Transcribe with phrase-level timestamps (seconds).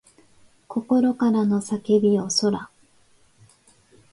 [0.67, 2.71] 心からの叫びよそら